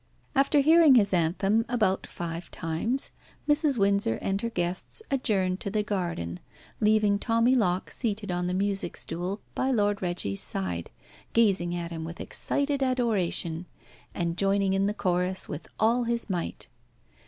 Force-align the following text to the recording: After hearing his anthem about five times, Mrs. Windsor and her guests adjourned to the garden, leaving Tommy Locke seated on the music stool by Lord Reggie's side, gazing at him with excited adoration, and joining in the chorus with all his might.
After 0.33 0.61
hearing 0.61 0.95
his 0.95 1.13
anthem 1.13 1.63
about 1.69 2.07
five 2.07 2.49
times, 2.49 3.11
Mrs. 3.47 3.77
Windsor 3.77 4.15
and 4.19 4.41
her 4.41 4.49
guests 4.49 5.03
adjourned 5.11 5.59
to 5.59 5.69
the 5.69 5.83
garden, 5.83 6.39
leaving 6.79 7.19
Tommy 7.19 7.55
Locke 7.55 7.91
seated 7.91 8.31
on 8.31 8.47
the 8.47 8.55
music 8.55 8.97
stool 8.97 9.41
by 9.53 9.69
Lord 9.69 10.01
Reggie's 10.01 10.41
side, 10.41 10.89
gazing 11.33 11.75
at 11.75 11.91
him 11.91 12.03
with 12.03 12.19
excited 12.19 12.81
adoration, 12.81 13.67
and 14.15 14.39
joining 14.39 14.73
in 14.73 14.87
the 14.87 14.95
chorus 14.95 15.47
with 15.47 15.67
all 15.79 16.05
his 16.05 16.27
might. 16.27 16.65